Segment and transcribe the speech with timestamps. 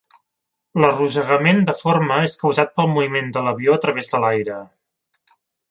[0.83, 4.57] L'arrossegament de forma és causat pel moviment de l'avió a través de l'aire.